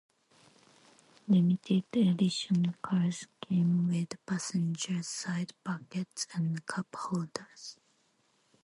[1.27, 7.77] Limited edition cars came with passenger side baskets and cup holders.